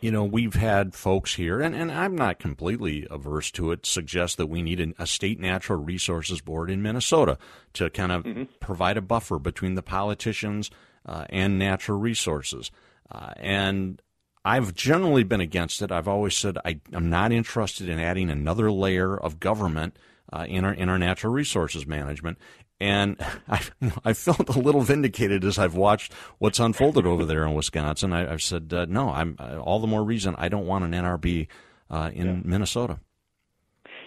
you 0.00 0.10
know, 0.10 0.24
we've 0.24 0.54
had 0.54 0.94
folks 0.94 1.34
here, 1.34 1.60
and, 1.60 1.74
and 1.74 1.92
I'm 1.92 2.16
not 2.16 2.38
completely 2.38 3.06
averse 3.10 3.50
to 3.52 3.70
it, 3.70 3.84
suggest 3.84 4.38
that 4.38 4.46
we 4.46 4.62
need 4.62 4.94
a 4.98 5.06
state 5.06 5.38
natural 5.38 5.82
resources 5.82 6.40
board 6.40 6.70
in 6.70 6.80
Minnesota 6.80 7.36
to 7.74 7.90
kind 7.90 8.10
of 8.10 8.24
mm-hmm. 8.24 8.44
provide 8.60 8.96
a 8.96 9.02
buffer 9.02 9.38
between 9.38 9.74
the 9.74 9.82
politicians 9.82 10.70
uh, 11.04 11.26
and 11.28 11.58
natural 11.58 11.98
resources. 11.98 12.70
Uh, 13.10 13.32
and 13.36 14.02
I've 14.44 14.74
generally 14.74 15.24
been 15.24 15.40
against 15.40 15.82
it. 15.82 15.92
I've 15.92 16.08
always 16.08 16.36
said 16.36 16.58
I, 16.64 16.80
am 16.92 17.10
not 17.10 17.32
interested 17.32 17.88
in 17.88 17.98
adding 17.98 18.30
another 18.30 18.70
layer 18.70 19.16
of 19.16 19.40
government 19.40 19.96
uh, 20.32 20.46
in 20.48 20.64
our 20.64 20.72
in 20.72 20.88
our 20.88 20.98
natural 20.98 21.32
resources 21.32 21.86
management. 21.86 22.38
And 22.80 23.16
I, 23.48 23.60
I 24.04 24.12
felt 24.12 24.48
a 24.48 24.58
little 24.58 24.80
vindicated 24.80 25.44
as 25.44 25.58
I've 25.58 25.74
watched 25.74 26.12
what's 26.38 26.58
unfolded 26.58 27.06
over 27.06 27.24
there 27.24 27.44
in 27.44 27.54
Wisconsin. 27.54 28.12
I, 28.12 28.30
have 28.30 28.42
said, 28.42 28.72
uh, 28.72 28.86
no, 28.88 29.10
I'm 29.10 29.36
uh, 29.38 29.58
all 29.58 29.80
the 29.80 29.86
more 29.86 30.02
reason 30.02 30.34
I 30.38 30.48
don't 30.48 30.66
want 30.66 30.84
an 30.84 30.92
NRB 30.92 31.48
uh, 31.90 32.10
in 32.14 32.26
yeah. 32.26 32.40
Minnesota. 32.44 32.98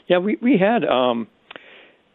Yeah, 0.07 0.17
we 0.17 0.38
we 0.41 0.57
had. 0.57 0.83
Um, 0.83 1.27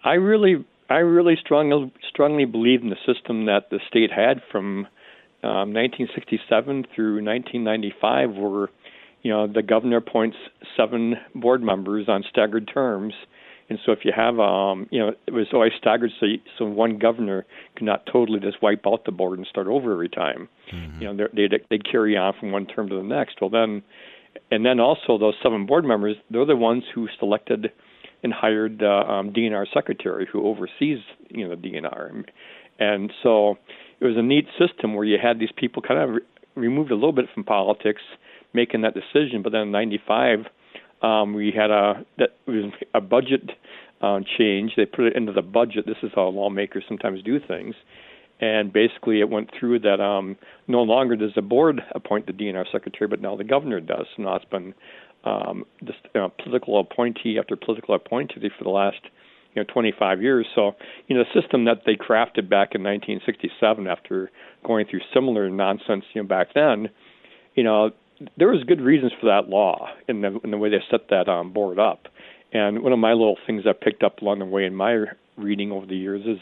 I 0.04 0.14
really, 0.14 0.64
I 0.90 0.96
really 0.96 1.36
strongly 1.40 1.92
strongly 2.08 2.44
believe 2.44 2.82
in 2.82 2.90
the 2.90 2.96
system 3.06 3.46
that 3.46 3.70
the 3.70 3.80
state 3.88 4.10
had 4.10 4.42
from 4.50 4.86
um, 5.42 5.72
1967 5.72 6.86
through 6.94 7.24
1995, 7.24 8.34
were, 8.34 8.70
you 9.22 9.32
know 9.32 9.46
the 9.46 9.62
governor 9.62 9.98
appoints 9.98 10.36
seven 10.76 11.14
board 11.34 11.62
members 11.62 12.08
on 12.08 12.24
staggered 12.30 12.70
terms 12.72 13.12
and 13.68 13.78
so 13.84 13.92
if 13.92 13.98
you 14.04 14.12
have, 14.16 14.40
um, 14.40 14.86
you 14.90 14.98
know, 14.98 15.12
it 15.26 15.32
was 15.32 15.46
always 15.52 15.72
staggered, 15.78 16.10
so 16.18 16.26
you, 16.26 16.38
so 16.58 16.64
one 16.64 16.98
governor 16.98 17.44
could 17.76 17.84
not 17.84 18.06
totally 18.10 18.40
just 18.40 18.62
wipe 18.62 18.86
out 18.86 19.04
the 19.04 19.12
board 19.12 19.38
and 19.38 19.46
start 19.46 19.66
over 19.66 19.92
every 19.92 20.08
time. 20.08 20.48
Mm-hmm. 20.72 21.02
You 21.02 21.12
know, 21.12 21.28
they'd 21.34 21.52
they'd 21.68 21.90
carry 21.90 22.16
on 22.16 22.32
from 22.40 22.50
one 22.50 22.66
term 22.66 22.88
to 22.88 22.94
the 22.94 23.02
next. 23.02 23.40
Well, 23.40 23.50
then, 23.50 23.82
and 24.50 24.64
then 24.64 24.80
also 24.80 25.18
those 25.18 25.34
seven 25.42 25.66
board 25.66 25.84
members, 25.84 26.16
they're 26.30 26.46
the 26.46 26.56
ones 26.56 26.84
who 26.94 27.08
selected 27.18 27.70
and 28.22 28.32
hired 28.32 28.78
the 28.78 28.90
um, 28.90 29.32
DNR 29.32 29.66
secretary 29.72 30.26
who 30.32 30.46
oversees, 30.46 30.98
you 31.28 31.46
know, 31.46 31.54
the 31.54 31.56
DNR. 31.56 32.24
And 32.78 33.12
so 33.22 33.58
it 34.00 34.04
was 34.04 34.16
a 34.16 34.22
neat 34.22 34.46
system 34.58 34.94
where 34.94 35.04
you 35.04 35.18
had 35.22 35.38
these 35.38 35.52
people 35.56 35.82
kind 35.82 36.00
of 36.00 36.10
re- 36.10 36.20
removed 36.54 36.90
a 36.90 36.94
little 36.94 37.12
bit 37.12 37.26
from 37.34 37.44
politics, 37.44 38.02
making 38.52 38.82
that 38.82 38.94
decision. 38.94 39.42
But 39.42 39.52
then 39.52 39.62
in 39.62 39.70
'95 39.70 40.46
um, 41.02 41.34
we 41.34 41.52
had 41.52 41.70
a 41.70 42.04
that 42.18 42.30
was 42.46 42.72
a 42.94 43.00
budget 43.00 43.50
uh, 44.00 44.20
change. 44.38 44.72
They 44.76 44.86
put 44.86 45.06
it 45.06 45.16
into 45.16 45.32
the 45.32 45.42
budget. 45.42 45.86
This 45.86 45.96
is 46.02 46.10
how 46.14 46.28
lawmakers 46.28 46.84
sometimes 46.88 47.22
do 47.22 47.38
things. 47.40 47.74
And 48.40 48.72
basically, 48.72 49.18
it 49.20 49.28
went 49.28 49.50
through 49.58 49.80
that 49.80 50.00
um, 50.00 50.36
no 50.68 50.82
longer 50.82 51.16
does 51.16 51.32
the 51.34 51.42
board 51.42 51.80
appoint 51.92 52.26
the 52.26 52.32
DNR 52.32 52.70
secretary, 52.70 53.08
but 53.08 53.20
now 53.20 53.34
the 53.34 53.44
governor 53.44 53.80
does. 53.80 54.06
So 54.16 54.22
now 54.22 54.36
it's 54.36 54.44
been 54.44 54.74
um, 55.24 55.64
this 55.82 55.96
uh, 56.14 56.28
political 56.42 56.78
appointee 56.78 57.38
after 57.38 57.56
political 57.56 57.96
appointee 57.96 58.48
for 58.56 58.64
the 58.64 58.70
last 58.70 59.00
you 59.54 59.62
know 59.62 59.66
25 59.72 60.22
years. 60.22 60.46
So 60.54 60.72
you 61.06 61.16
know 61.16 61.24
the 61.24 61.40
system 61.40 61.64
that 61.64 61.82
they 61.86 61.94
crafted 61.94 62.48
back 62.48 62.74
in 62.74 62.82
1967 62.82 63.86
after 63.86 64.30
going 64.64 64.86
through 64.86 65.00
similar 65.14 65.48
nonsense 65.50 66.04
you 66.14 66.22
know 66.22 66.28
back 66.28 66.48
then, 66.54 66.88
you 67.54 67.62
know 67.62 67.90
there 68.36 68.48
was 68.48 68.64
good 68.64 68.80
reasons 68.80 69.12
for 69.20 69.26
that 69.26 69.48
law 69.48 69.88
in 70.08 70.22
the 70.22 70.38
in 70.42 70.50
the 70.50 70.58
way 70.58 70.70
they 70.70 70.82
set 70.90 71.08
that 71.10 71.28
um, 71.28 71.52
board 71.52 71.78
up. 71.78 72.08
And 72.52 72.82
one 72.82 72.92
of 72.92 72.98
my 72.98 73.12
little 73.12 73.36
things 73.46 73.64
I 73.66 73.72
picked 73.72 74.02
up 74.02 74.22
along 74.22 74.38
the 74.38 74.46
way 74.46 74.64
in 74.64 74.74
my 74.74 75.04
reading 75.36 75.70
over 75.70 75.86
the 75.86 75.96
years 75.96 76.22
is 76.26 76.38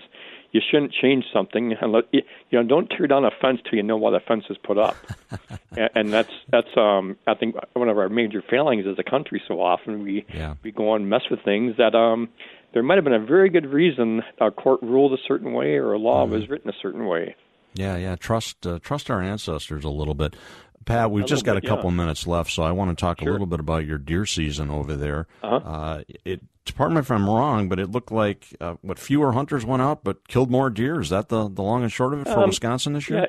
you 0.52 0.60
shouldn't 0.70 0.92
change 0.92 1.24
something 1.32 1.74
and 1.80 1.92
let 1.92 2.04
you 2.12 2.22
know 2.52 2.62
don't 2.62 2.88
tear 2.88 3.06
down 3.06 3.24
a 3.24 3.30
fence 3.42 3.60
till 3.64 3.74
you 3.74 3.82
know 3.82 3.96
why 3.96 4.10
the 4.10 4.20
fence 4.20 4.44
is 4.48 4.56
put 4.62 4.78
up. 4.78 4.96
and, 5.76 5.90
and 5.94 6.12
that's 6.12 6.32
that's 6.50 6.76
um 6.76 7.16
I 7.26 7.34
think 7.34 7.56
one 7.74 7.88
of 7.88 7.98
our 7.98 8.08
major 8.08 8.42
failings 8.48 8.86
as 8.86 8.98
a 8.98 9.08
country. 9.08 9.42
So 9.46 9.60
often 9.60 10.02
we 10.02 10.24
yeah. 10.32 10.54
we 10.62 10.72
go 10.72 10.94
and 10.94 11.10
mess 11.10 11.22
with 11.30 11.42
things 11.44 11.76
that 11.78 11.94
um 11.94 12.28
there 12.76 12.82
might 12.82 12.96
have 12.96 13.04
been 13.04 13.14
a 13.14 13.24
very 13.24 13.48
good 13.48 13.64
reason 13.64 14.20
a 14.38 14.50
court 14.50 14.82
ruled 14.82 15.14
a 15.14 15.22
certain 15.26 15.54
way 15.54 15.76
or 15.76 15.94
a 15.94 15.98
law 15.98 16.24
mm-hmm. 16.24 16.34
was 16.34 16.50
written 16.50 16.68
a 16.68 16.74
certain 16.82 17.06
way. 17.06 17.34
Yeah, 17.72 17.96
yeah. 17.96 18.16
Trust 18.16 18.66
uh, 18.66 18.80
trust 18.80 19.10
our 19.10 19.22
ancestors 19.22 19.82
a 19.82 19.88
little 19.88 20.12
bit. 20.12 20.36
Pat, 20.84 21.10
we've 21.10 21.24
just 21.24 21.46
got 21.46 21.54
bit, 21.54 21.64
a 21.64 21.66
couple 21.66 21.88
yeah. 21.88 21.96
minutes 21.96 22.26
left, 22.26 22.50
so 22.50 22.62
I 22.62 22.72
want 22.72 22.90
to 22.90 23.00
talk 23.00 23.20
sure. 23.20 23.30
a 23.30 23.32
little 23.32 23.46
bit 23.46 23.60
about 23.60 23.86
your 23.86 23.96
deer 23.96 24.26
season 24.26 24.68
over 24.70 24.94
there. 24.94 25.26
Uh-huh. 25.42 25.56
Uh, 25.56 26.02
it, 26.26 26.42
pardon 26.74 26.96
me 26.96 27.00
if 27.00 27.10
I'm 27.10 27.26
wrong, 27.30 27.70
but 27.70 27.80
it 27.80 27.90
looked 27.90 28.12
like 28.12 28.44
uh, 28.60 28.74
what 28.82 28.98
fewer 28.98 29.32
hunters 29.32 29.64
went 29.64 29.80
out, 29.80 30.04
but 30.04 30.28
killed 30.28 30.50
more 30.50 30.68
deer. 30.68 31.00
Is 31.00 31.08
that 31.08 31.30
the 31.30 31.48
the 31.48 31.62
long 31.62 31.82
and 31.82 31.90
short 31.90 32.12
of 32.12 32.20
it 32.20 32.24
for 32.24 32.40
um, 32.40 32.48
Wisconsin 32.48 32.92
this 32.92 33.08
year? 33.08 33.28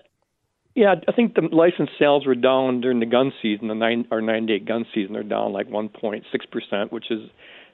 Yeah. 0.78 0.94
I 1.08 1.12
think 1.12 1.34
the 1.34 1.42
license 1.52 1.90
sales 1.98 2.28
were 2.28 2.36
down 2.36 2.82
during 2.82 3.00
the 3.00 3.08
gun 3.08 3.34
season. 3.42 3.68
The 3.68 3.74
nine 3.74 4.08
or 4.12 4.22
nine 4.22 4.46
day 4.46 4.60
gun 4.60 4.86
season, 4.94 5.14
they're 5.14 5.24
down 5.24 5.52
like 5.52 5.68
1.6 5.68 6.22
percent, 6.52 6.94
which 6.94 7.10
is 7.10 7.32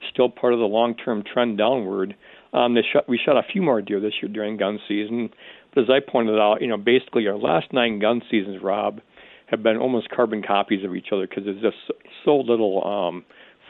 still 0.09 0.29
part 0.29 0.53
of 0.53 0.59
the 0.59 0.65
long 0.65 0.95
term 0.95 1.21
trend 1.21 1.57
downward. 1.57 2.15
Um, 2.53 2.75
they 2.75 2.81
shot, 2.93 3.09
we 3.09 3.19
shot 3.23 3.35
a 3.35 3.43
few 3.51 3.61
more 3.61 3.81
deer 3.81 3.99
this 3.99 4.13
year 4.21 4.31
during 4.31 4.55
gun 4.55 4.79
season, 4.87 5.31
but 5.75 5.83
as 5.83 5.89
I 5.89 5.99
pointed 5.99 6.39
out, 6.39 6.61
you 6.61 6.67
know, 6.67 6.77
basically 6.77 7.27
our 7.27 7.37
last 7.37 7.73
nine 7.73 7.99
gun 7.99 8.21
seasons, 8.31 8.63
Rob 8.63 9.01
have 9.47 9.61
been 9.63 9.75
almost 9.75 10.09
carbon 10.09 10.41
copies 10.41 10.85
of 10.85 10.95
each 10.95 11.07
other 11.11 11.27
because 11.27 11.43
there's 11.43 11.61
just 11.61 11.99
so 12.23 12.37
little 12.37 12.87
um, 12.87 13.25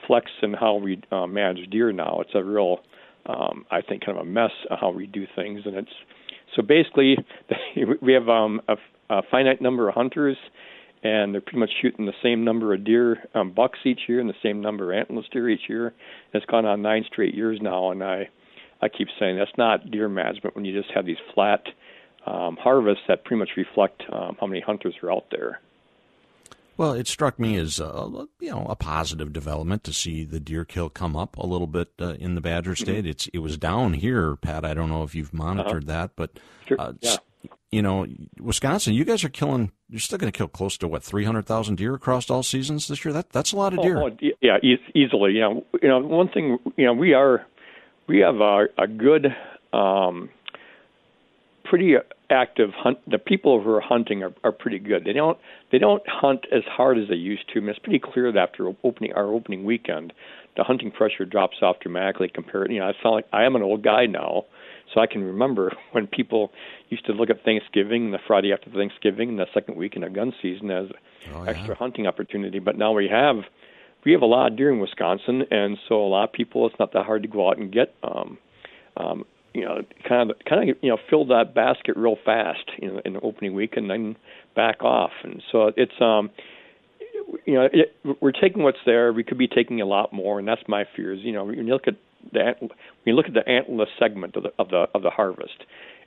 flex 0.05 0.29
in 0.43 0.53
how 0.53 0.75
we 0.75 1.01
uh, 1.11 1.25
manage 1.25 1.67
deer 1.71 1.91
now. 1.91 2.19
It's 2.21 2.35
a 2.35 2.43
real, 2.43 2.81
um, 3.25 3.65
I 3.71 3.81
think, 3.81 4.05
kind 4.05 4.15
of 4.15 4.27
a 4.27 4.29
mess 4.29 4.51
how 4.69 4.91
we 4.91 5.07
do 5.07 5.25
things, 5.35 5.61
and 5.65 5.75
it's 5.75 5.89
so 6.55 6.61
basically 6.61 7.17
we 8.01 8.13
have 8.13 8.29
um, 8.29 8.61
a, 8.67 8.75
a 9.09 9.21
finite 9.29 9.61
number 9.61 9.87
of 9.89 9.95
hunters, 9.95 10.37
and 11.03 11.33
they're 11.33 11.41
pretty 11.41 11.59
much 11.59 11.71
shooting 11.81 12.05
the 12.05 12.13
same 12.23 12.43
number 12.43 12.73
of 12.73 12.83
deer 12.83 13.17
um, 13.35 13.51
bucks 13.51 13.79
each 13.85 14.01
year 14.07 14.19
and 14.19 14.29
the 14.29 14.35
same 14.41 14.61
number 14.61 14.93
of 14.93 15.07
antlerless 15.07 15.29
deer 15.31 15.49
each 15.49 15.67
year. 15.67 15.87
And 15.87 15.95
It's 16.41 16.45
gone 16.45 16.65
on 16.65 16.81
nine 16.81 17.03
straight 17.11 17.35
years 17.35 17.59
now, 17.61 17.91
and 17.91 18.03
I 18.03 18.29
I 18.81 18.89
keep 18.89 19.07
saying 19.19 19.37
that's 19.37 19.57
not 19.57 19.91
deer 19.91 20.09
management 20.09 20.55
when 20.55 20.65
you 20.65 20.79
just 20.79 20.93
have 20.93 21.05
these 21.05 21.17
flat 21.33 21.63
um, 22.25 22.57
harvests 22.57 23.03
that 23.07 23.23
pretty 23.23 23.39
much 23.39 23.51
reflect 23.55 24.03
um, 24.11 24.37
how 24.39 24.47
many 24.47 24.61
hunters 24.61 24.95
are 25.01 25.11
out 25.11 25.25
there. 25.31 25.59
Well, 26.75 26.93
it 26.93 27.07
struck 27.07 27.37
me 27.39 27.55
as 27.57 27.79
a, 27.79 28.27
you 28.39 28.49
know 28.49 28.65
a 28.67 28.75
positive 28.75 29.31
development 29.31 29.83
to 29.83 29.93
see 29.93 30.23
the 30.23 30.39
deer 30.39 30.65
kill 30.65 30.89
come 30.89 31.15
up 31.15 31.37
a 31.37 31.45
little 31.45 31.67
bit 31.67 31.91
uh, 32.01 32.15
in 32.19 32.35
the 32.35 32.41
Badger 32.41 32.71
mm-hmm. 32.71 32.83
State. 32.83 32.99
Mm-hmm. 33.01 33.09
It's 33.09 33.27
it 33.27 33.39
was 33.39 33.57
down 33.57 33.93
here, 33.93 34.35
Pat. 34.37 34.65
I 34.65 34.73
don't 34.73 34.89
know 34.89 35.03
if 35.03 35.13
you've 35.13 35.33
monitored 35.33 35.89
uh-huh. 35.89 35.99
that, 35.99 36.11
but 36.15 36.39
sure. 36.67 36.81
uh, 36.81 36.93
yeah. 37.01 37.17
You 37.73 37.81
know, 37.81 38.05
Wisconsin, 38.39 38.93
you 38.93 39.03
guys 39.03 39.23
are 39.23 39.29
killing. 39.29 39.71
You're 39.89 39.99
still 39.99 40.17
going 40.17 40.31
to 40.31 40.37
kill 40.37 40.47
close 40.47 40.77
to 40.77 40.87
what 40.87 41.03
three 41.03 41.23
hundred 41.23 41.45
thousand 41.45 41.75
deer 41.75 41.93
across 41.95 42.29
all 42.29 42.43
seasons 42.43 42.87
this 42.87 43.03
year. 43.03 43.13
That 43.13 43.31
that's 43.31 43.51
a 43.51 43.57
lot 43.57 43.73
of 43.73 43.81
deer. 43.81 43.99
Oh, 43.99 44.09
oh 44.09 44.29
yeah, 44.41 44.57
e- 44.61 44.77
easily. 44.93 45.33
You 45.33 45.41
know, 45.41 45.65
you 45.81 45.89
know, 45.89 45.99
one 45.99 46.29
thing. 46.29 46.59
You 46.77 46.85
know, 46.85 46.93
we 46.93 47.13
are 47.13 47.45
we 48.07 48.19
have 48.19 48.35
a, 48.35 48.65
a 48.77 48.87
good. 48.87 49.27
Um, 49.73 50.29
pretty 51.73 51.95
active 52.29 52.69
hunt. 52.75 52.99
The 53.09 53.17
people 53.17 53.61
who 53.61 53.71
are 53.71 53.81
hunting 53.81 54.21
are, 54.21 54.33
are 54.43 54.51
pretty 54.51 54.77
good. 54.77 55.05
They 55.05 55.13
don't 55.13 55.37
they 55.71 55.79
don't 55.79 56.03
hunt 56.07 56.45
as 56.51 56.61
hard 56.69 56.99
as 56.99 57.09
they 57.09 57.15
used 57.15 57.47
to. 57.53 57.59
I 57.59 57.61
mean, 57.61 57.69
it's 57.69 57.79
pretty 57.79 57.99
clear 57.99 58.31
that 58.31 58.39
after 58.39 58.71
opening 58.83 59.13
our 59.13 59.33
opening 59.33 59.63
weekend, 59.63 60.13
the 60.55 60.63
hunting 60.63 60.91
pressure 60.91 61.25
drops 61.25 61.57
off 61.63 61.77
dramatically. 61.81 62.29
Compared, 62.33 62.71
you 62.71 62.79
know, 62.79 62.85
I 62.85 62.93
sound 63.01 63.15
like 63.15 63.25
I 63.33 63.45
am 63.45 63.55
an 63.55 63.63
old 63.63 63.83
guy 63.83 64.05
now, 64.05 64.45
so 64.93 65.01
I 65.01 65.07
can 65.07 65.23
remember 65.23 65.73
when 65.91 66.07
people 66.07 66.51
used 66.89 67.05
to 67.05 67.13
look 67.13 67.29
at 67.29 67.43
Thanksgiving, 67.43 68.11
the 68.11 68.19
Friday 68.25 68.53
after 68.53 68.69
Thanksgiving, 68.69 69.37
the 69.37 69.47
second 69.53 69.75
week 69.75 69.95
in 69.95 70.01
the 70.01 70.09
gun 70.09 70.33
season 70.41 70.71
as 70.71 70.87
oh, 71.33 71.43
yeah. 71.43 71.49
extra 71.49 71.75
hunting 71.75 72.07
opportunity. 72.07 72.59
But 72.59 72.77
now 72.77 72.93
we 72.93 73.07
have 73.09 73.37
we 74.05 74.11
have 74.11 74.21
a 74.21 74.25
lot 74.25 74.51
of 74.51 74.57
deer 74.57 74.71
in 74.71 74.79
Wisconsin, 74.79 75.43
and 75.49 75.77
so 75.87 75.95
a 75.95 76.07
lot 76.07 76.25
of 76.25 76.33
people 76.33 76.67
it's 76.67 76.75
not 76.79 76.93
that 76.93 77.05
hard 77.05 77.23
to 77.23 77.29
go 77.29 77.49
out 77.49 77.57
and 77.57 77.71
get 77.71 77.95
um, 78.03 78.37
um, 78.97 79.25
you 79.53 79.65
know, 79.65 79.83
kind 80.07 80.31
of 80.31 80.37
kind 80.47 80.69
of 80.69 80.77
you 80.81 80.89
know 80.89 80.97
fill 81.09 81.25
that 81.25 81.53
basket 81.53 81.95
real 81.95 82.17
fast, 82.23 82.71
you 82.79 82.91
know, 82.91 83.01
in 83.05 83.13
the 83.13 83.19
opening 83.21 83.53
week 83.53 83.77
and 83.77 83.89
then 83.89 84.15
back 84.55 84.83
off. 84.83 85.11
And 85.23 85.41
so 85.51 85.71
it's 85.75 85.93
um, 86.01 86.31
you 87.45 87.53
know, 87.53 87.69
it, 87.71 87.95
we're 88.19 88.31
taking 88.31 88.63
what's 88.63 88.79
there. 88.85 89.13
We 89.13 89.23
could 89.23 89.37
be 89.37 89.47
taking 89.47 89.79
a 89.81 89.85
lot 89.85 90.11
more, 90.11 90.39
and 90.39 90.47
that's 90.47 90.63
my 90.67 90.85
fears. 90.95 91.19
You 91.21 91.33
know, 91.33 91.45
when 91.45 91.67
you 91.67 91.73
look 91.73 91.87
at 91.87 91.95
the 92.31 92.53
when 92.59 92.69
you 93.05 93.13
look 93.13 93.27
at 93.27 93.33
the 93.33 93.41
antlerless 93.47 93.87
segment 93.99 94.35
of 94.35 94.43
the 94.43 94.53
of 94.59 94.69
the 94.69 94.87
of 94.93 95.01
the 95.01 95.09
harvest, 95.09 95.63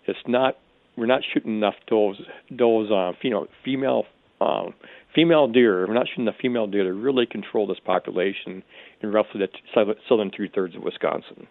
it's 0.07 0.19
not 0.27 0.57
we're 0.97 1.07
not 1.07 1.23
shooting 1.33 1.57
enough 1.57 1.75
those 1.91 2.21
those 2.51 2.91
uh, 2.91 3.13
you 3.23 3.31
know 3.31 3.47
female 3.65 4.05
um, 4.41 4.75
female 5.15 5.49
deer. 5.49 5.87
We're 5.87 5.95
not 5.95 6.09
shooting 6.09 6.27
the 6.27 6.33
female 6.41 6.67
deer 6.67 6.85
to 6.85 6.93
really 6.93 7.27
control 7.27 7.67
this 7.67 7.79
population 7.85 8.63
in 9.01 9.13
roughly 9.13 9.41
the 9.41 9.95
southern 10.09 10.31
two 10.37 10.49
thirds 10.49 10.75
of 10.75 10.83
Wisconsin. 10.83 11.47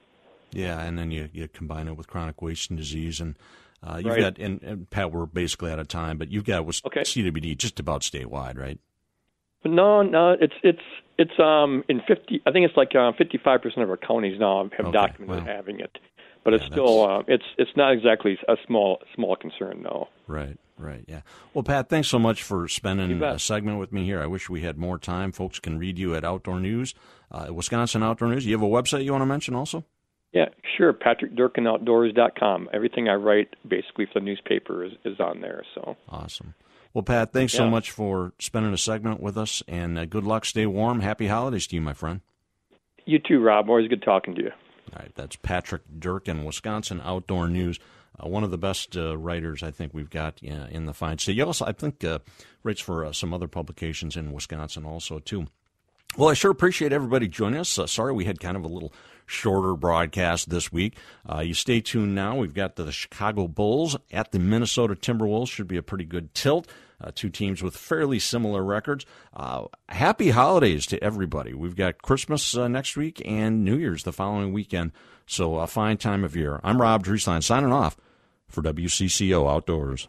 Yeah, 0.52 0.82
and 0.82 0.98
then 0.98 1.12
you, 1.12 1.30
you 1.34 1.48
combine 1.48 1.88
it 1.88 1.98
with 1.98 2.08
chronic 2.08 2.42
wasting 2.42 2.78
disease, 2.78 3.20
and 3.20 3.36
uh, 3.84 3.98
you've 3.98 4.14
right. 4.14 4.22
got 4.22 4.38
and, 4.38 4.62
and, 4.64 4.90
Pat, 4.90 5.12
we're 5.12 5.26
basically 5.26 5.72
out 5.72 5.80
of 5.80 5.88
time, 5.88 6.18
but 6.18 6.32
you've 6.32 6.46
got 6.46 6.66
with 6.66 6.82
okay. 6.86 7.02
CWD 7.02 7.58
just 7.58 7.80
about 7.80 8.02
statewide, 8.02 8.58
right? 8.58 8.80
No, 9.66 10.02
no, 10.02 10.36
it's 10.40 10.54
it's 10.64 10.82
it's 11.18 11.40
um 11.40 11.84
in 11.90 12.02
fifty. 12.08 12.42
I 12.46 12.52
think 12.52 12.66
it's 12.66 12.78
like 12.78 12.96
uh, 12.96 13.12
fifty 13.18 13.40
five 13.44 13.62
percent 13.62 13.84
of 13.84 13.90
our 13.90 13.98
counties 13.98 14.40
now 14.40 14.70
have 14.78 14.88
okay. 14.88 14.92
documented 14.92 15.48
having 15.48 15.80
it, 15.80 15.98
but 16.44 16.52
yeah, 16.52 16.58
it's 16.58 16.66
still 16.66 17.06
uh, 17.06 17.24
it's 17.28 17.46
it's 17.58 17.72
not 17.76 17.94
exactly 17.94 18.38
a 18.48 18.56
small 18.68 19.00
small 19.16 19.36
concern, 19.36 19.82
no. 19.84 20.08
Right, 20.28 20.58
right, 20.78 21.04
yeah. 21.08 21.22
Well, 21.54 21.64
Pat, 21.64 21.90
thanks 21.90 22.08
so 22.08 22.20
much 22.20 22.44
for 22.44 22.68
spending 22.68 23.22
a 23.22 23.40
segment 23.40 23.80
with 23.80 23.92
me 23.92 24.06
here. 24.06 24.22
I 24.22 24.28
wish 24.28 24.50
we 24.50 24.62
had 24.62 24.78
more 24.78 24.98
time. 24.98 25.32
Folks 25.32 25.60
can 25.60 25.80
read 25.80 25.98
you 25.98 26.16
at 26.16 26.24
Outdoor 26.24 26.60
News, 26.60 26.94
uh, 27.32 27.48
Wisconsin 27.54 28.04
Outdoor 28.04 28.30
News. 28.30 28.46
You 28.46 28.54
have 28.54 28.64
a 28.64 28.68
website 28.68 29.04
you 29.04 29.12
want 29.12 29.22
to 29.22 29.28
mention 29.28 29.56
also? 29.56 29.84
Yeah, 30.36 30.50
sure. 30.78 30.92
PatrickDurkinoutdoors.com. 30.92 32.70
Everything 32.74 33.08
I 33.08 33.14
write 33.14 33.56
basically 33.66 34.06
for 34.06 34.20
the 34.20 34.26
newspaper 34.26 34.84
is, 34.84 34.92
is 35.06 35.18
on 35.22 35.40
there. 35.40 35.64
So 35.74 35.96
awesome. 36.10 36.54
Well, 36.96 37.04
Pat, 37.04 37.34
thanks 37.34 37.54
yeah. 37.54 37.58
so 37.58 37.70
much 37.70 37.92
for 37.92 38.32
spending 38.40 38.74
a 38.74 38.78
segment 38.78 39.20
with 39.20 39.38
us, 39.38 39.62
and 39.68 40.00
uh, 40.00 40.06
good 40.06 40.24
luck. 40.24 40.46
Stay 40.46 40.66
warm. 40.66 41.02
Happy 41.02 41.28
holidays 41.28 41.68
to 41.68 41.76
you, 41.76 41.82
my 41.82 41.92
friend. 41.92 42.22
You 43.06 43.20
too, 43.20 43.42
Rob. 43.42 43.68
Always 43.68 43.90
good 43.90 44.02
talking 44.02 44.34
to 44.36 44.44
you. 44.44 44.52
All 44.94 45.00
right, 45.00 45.12
that's 45.14 45.36
Patrick 45.36 45.82
Dirk 46.00 46.24
Durkin, 46.24 46.46
Wisconsin 46.46 47.02
Outdoor 47.04 47.50
News. 47.50 47.80
Uh, 48.18 48.30
one 48.30 48.46
of 48.46 48.52
the 48.52 48.58
best 48.58 48.96
uh, 48.96 49.18
writers 49.18 49.62
I 49.62 49.72
think 49.72 49.94
we've 49.94 50.10
got 50.10 50.40
uh, 50.50 50.68
in 50.72 50.86
the 50.86 50.94
fine 50.94 51.18
state. 51.18 51.36
He 51.36 51.42
also, 51.42 51.66
I 51.66 51.74
think, 51.74 52.02
uh, 52.02 52.20
writes 52.64 52.80
for 52.80 53.04
uh, 53.04 53.12
some 53.12 53.34
other 53.34 53.50
publications 53.50 54.16
in 54.16 54.32
Wisconsin 54.32 54.86
also 54.86 55.20
too. 55.20 55.48
Well, 56.18 56.30
I 56.30 56.34
sure 56.34 56.52
appreciate 56.52 56.94
everybody 56.94 57.28
joining 57.28 57.60
us. 57.60 57.78
Uh, 57.78 57.88
sorry 57.88 58.14
we 58.14 58.24
had 58.24 58.40
kind 58.40 58.56
of 58.56 58.64
a 58.64 58.70
little 58.70 58.94
shorter 59.26 59.76
broadcast 59.76 60.50
this 60.50 60.72
week. 60.72 60.96
Uh, 61.30 61.40
you 61.42 61.54
stay 61.54 61.82
tuned 61.82 62.16
now. 62.16 62.38
We've 62.38 62.54
got 62.54 62.78
the 62.78 62.90
Chicago 62.94 63.50
Bulls 63.50 63.98
at 64.14 64.32
the 64.32 64.40
Minnesota 64.40 64.96
Timberwolves. 64.96 65.50
Should 65.50 65.68
be 65.68 65.76
a 65.76 65.84
pretty 65.84 66.06
good 66.06 66.34
tilt. 66.34 66.72
Uh, 67.02 67.12
two 67.14 67.30
teams 67.30 67.62
with 67.62 67.76
fairly 67.76 68.20
similar 68.20 68.64
records. 68.64 69.06
Uh, 69.34 69.66
happy 69.90 70.30
holidays 70.30 70.86
to 70.88 71.04
everybody. 71.04 71.54
We've 71.54 71.76
got 71.76 72.02
Christmas 72.02 72.56
uh, 72.56 72.68
next 72.68 72.96
week 72.96 73.22
and 73.26 73.66
New 73.66 73.78
Year's 73.78 74.04
the 74.04 74.14
following 74.14 74.54
weekend. 74.54 74.92
So 75.28 75.58
a 75.58 75.68
fine 75.68 75.98
time 75.98 76.24
of 76.24 76.36
year. 76.36 76.60
I'm 76.64 76.82
Rob 76.82 77.04
Drieslein 77.04 77.44
signing 77.44 77.72
off 77.72 77.98
for 78.48 78.62
WCCO 78.62 79.50
Outdoors. 79.52 80.08